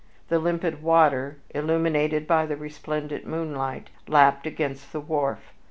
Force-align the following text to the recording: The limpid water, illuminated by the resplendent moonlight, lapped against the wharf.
The 0.29 0.39
limpid 0.39 0.81
water, 0.81 1.37
illuminated 1.51 2.25
by 2.25 2.47
the 2.47 2.55
resplendent 2.57 3.27
moonlight, 3.27 3.91
lapped 4.07 4.47
against 4.47 4.91
the 4.91 4.99
wharf. 4.99 5.53